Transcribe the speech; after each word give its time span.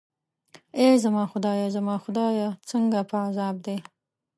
ای 0.79 0.91
زما 1.03 1.23
خدایه، 1.31 1.67
زما 1.75 1.95
خدای، 2.03 2.37
څنګه 2.69 2.99
په 3.09 3.15
عذاب 3.27 3.55
دی. 3.65 3.77